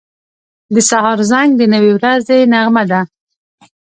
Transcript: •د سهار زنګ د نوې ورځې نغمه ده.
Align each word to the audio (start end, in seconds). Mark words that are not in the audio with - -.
•د 0.73 0.75
سهار 0.89 1.19
زنګ 1.31 1.49
د 1.57 1.61
نوې 1.73 1.91
ورځې 1.97 2.37
نغمه 2.53 2.83
ده. 2.91 3.01